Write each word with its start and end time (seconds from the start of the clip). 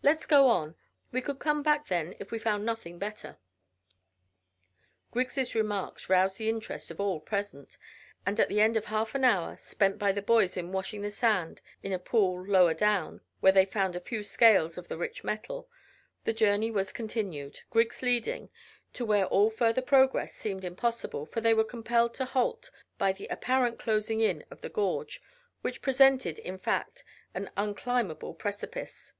Let's 0.00 0.26
get 0.26 0.38
on. 0.38 0.76
We 1.10 1.20
could 1.20 1.40
come 1.40 1.64
back 1.64 1.88
then 1.88 2.14
if 2.20 2.30
we 2.30 2.38
found 2.38 2.64
nothing 2.64 3.00
better." 3.00 3.38
Griggs' 5.10 5.56
remarks 5.56 6.08
roused 6.08 6.38
the 6.38 6.48
interest 6.48 6.92
of 6.92 7.00
all 7.00 7.18
present, 7.18 7.78
and 8.24 8.38
at 8.38 8.48
the 8.48 8.60
end 8.60 8.76
of 8.76 8.84
half 8.84 9.12
an 9.16 9.24
hour, 9.24 9.56
spent 9.56 9.98
by 9.98 10.12
the 10.12 10.22
boys 10.22 10.56
in 10.56 10.70
washing 10.70 11.02
the 11.02 11.10
sand 11.10 11.60
in 11.82 11.92
a 11.92 11.98
pool 11.98 12.46
lower 12.46 12.74
down, 12.74 13.22
where 13.40 13.50
they 13.50 13.64
found 13.64 13.96
a 13.96 14.00
few 14.00 14.22
scales 14.22 14.78
of 14.78 14.86
the 14.86 14.96
rich 14.96 15.24
metal, 15.24 15.68
the 16.22 16.32
journey 16.32 16.70
was 16.70 16.92
continued, 16.92 17.58
Griggs 17.68 18.02
leading, 18.02 18.50
to 18.92 19.04
where 19.04 19.26
all 19.26 19.50
further 19.50 19.82
progress 19.82 20.32
seemed 20.32 20.64
impossible, 20.64 21.26
for 21.26 21.40
they 21.40 21.54
were 21.54 21.64
compelled 21.64 22.14
to 22.14 22.24
halt 22.24 22.70
by 22.98 23.10
the 23.12 23.26
apparent 23.26 23.80
closing 23.80 24.20
in 24.20 24.44
of 24.48 24.60
the 24.60 24.68
gorge, 24.68 25.20
which 25.62 25.82
presented, 25.82 26.38
in 26.38 26.56
fact, 26.56 27.02
an 27.34 27.50
unclimbable 27.56 28.32
precipice. 28.32 29.12